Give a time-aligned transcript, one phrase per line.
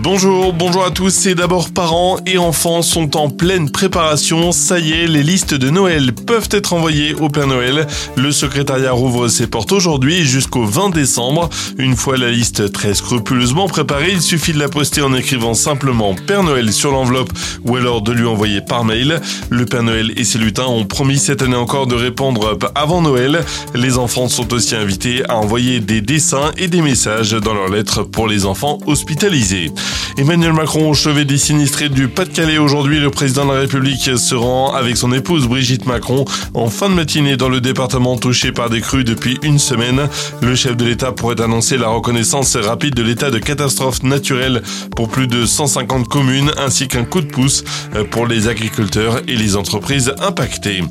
[0.00, 1.10] Bonjour, bonjour à tous.
[1.10, 4.52] C'est d'abord parents et enfants sont en pleine préparation.
[4.52, 7.84] Ça y est, les listes de Noël peuvent être envoyées au Père Noël.
[8.16, 11.50] Le secrétariat rouvre ses portes aujourd'hui jusqu'au 20 décembre.
[11.78, 16.14] Une fois la liste très scrupuleusement préparée, il suffit de la poster en écrivant simplement
[16.14, 17.32] Père Noël sur l'enveloppe
[17.64, 19.20] ou alors de lui envoyer par mail.
[19.50, 23.44] Le Père Noël et ses lutins ont promis cette année encore de répondre avant Noël.
[23.74, 28.04] Les enfants sont aussi invités à envoyer des dessins et des messages dans leurs lettres
[28.04, 29.72] pour les enfants hospitalisés.
[30.16, 33.00] Emmanuel Macron au chevet des sinistrés du Pas-de-Calais aujourd'hui.
[33.00, 36.24] Le président de la République se rend avec son épouse Brigitte Macron
[36.54, 40.08] en fin de matinée dans le département touché par des crues depuis une semaine.
[40.42, 44.62] Le chef de l'État pourrait annoncer la reconnaissance rapide de l'état de catastrophe naturelle
[44.96, 47.64] pour plus de 150 communes ainsi qu'un coup de pouce
[48.10, 50.82] pour les agriculteurs et les entreprises impactées.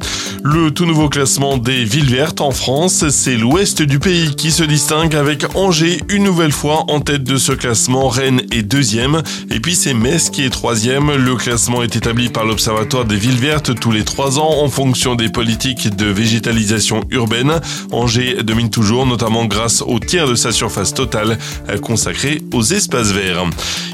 [0.43, 4.63] Le tout nouveau classement des villes vertes en France, c'est l'ouest du pays qui se
[4.63, 8.07] distingue avec Angers une nouvelle fois en tête de ce classement.
[8.07, 11.11] Rennes est deuxième et puis c'est Metz qui est troisième.
[11.15, 15.15] Le classement est établi par l'Observatoire des villes vertes tous les trois ans en fonction
[15.15, 17.59] des politiques de végétalisation urbaine.
[17.91, 21.37] Angers domine toujours, notamment grâce au tiers de sa surface totale
[21.81, 23.43] consacrée aux espaces verts.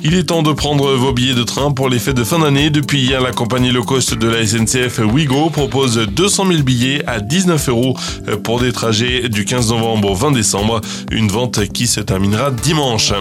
[0.03, 2.69] Il est temps de prendre vos billets de train pour les fêtes de fin d'année.
[2.69, 7.19] Depuis hier, la compagnie low cost de la SNCF Wigo propose 200 000 billets à
[7.19, 7.95] 19 euros
[8.43, 10.81] pour des trajets du 15 novembre au 20 décembre.
[11.11, 13.13] Une vente qui se terminera dimanche.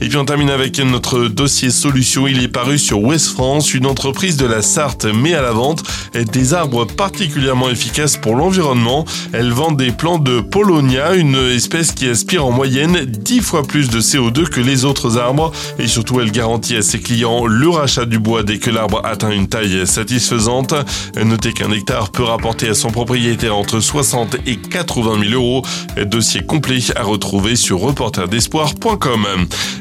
[0.00, 2.26] Et puis on termine avec notre dossier solution.
[2.26, 3.74] Il est paru sur West France.
[3.74, 5.82] Une entreprise de la Sarthe met à la vente
[6.14, 9.04] des arbres particulièrement efficaces pour l'environnement.
[9.32, 13.90] Elle vend des plants de Polonia, une espèce qui aspire en moyenne 10 fois plus
[13.90, 15.52] de CO2 que les autres arbres.
[15.78, 19.30] Et surtout, elle garantit à ses clients le rachat du bois dès que l'arbre atteint
[19.30, 20.74] une taille satisfaisante.
[21.22, 25.62] Notez qu'un hectare peut rapporter à son propriétaire entre 60 et 80 000 euros.
[26.06, 29.26] Dossier complet à retrouver sur reporterdespoir.com.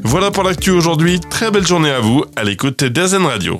[0.03, 1.19] Voilà pour l'actu aujourd'hui.
[1.19, 3.59] Très belle journée à vous à l'écoute d'Azen Radio.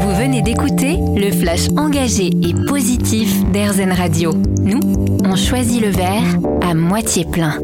[0.00, 4.32] Vous venez d'écouter le flash engagé et positif d'Airzen Radio.
[4.60, 4.80] Nous,
[5.24, 7.58] on choisit le verre à moitié plein.